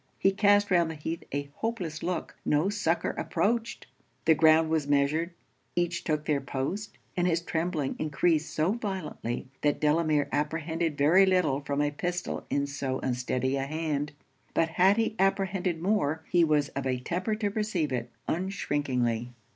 [0.17, 3.85] He cast round the heath a hopeless look no succour approached!
[4.25, 5.29] The ground was measured;
[5.75, 11.59] each took their post; and his trembling encreased so violently, that Delamere apprehended very little
[11.61, 14.13] from a pistol in so unsteady a hand.
[14.55, 19.29] But had he apprehended more, he was of a temper to receive it, unshrinkingly.